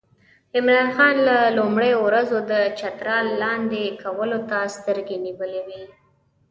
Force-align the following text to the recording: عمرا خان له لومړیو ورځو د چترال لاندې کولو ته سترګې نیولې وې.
عمرا 0.57 0.83
خان 0.95 1.15
له 1.27 1.37
لومړیو 1.57 1.99
ورځو 2.07 2.37
د 2.51 2.53
چترال 2.79 3.25
لاندې 3.41 3.83
کولو 4.03 4.39
ته 4.49 4.57
سترګې 4.75 5.17
نیولې 5.25 5.61
وې. 5.67 5.83